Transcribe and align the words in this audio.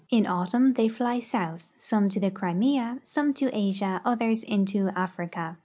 In 0.09 0.25
autumn 0.25 0.73
they 0.73 0.87
fly 0.89 1.19
south— 1.19 1.69
some 1.77 2.09
to 2.09 2.19
the 2.19 2.31
Crimea, 2.31 2.97
some 3.03 3.35
to 3.35 3.55
Asia, 3.55 4.01
others 4.03 4.43
into 4.43 4.89
Africa. 4.95 5.59